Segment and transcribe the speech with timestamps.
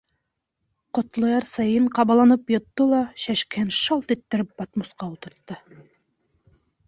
[0.97, 5.59] Ҡотлояр сәйен ҡабаланып йотто ла шәшкеһен шалт иттереп батмусҡа ултыртты.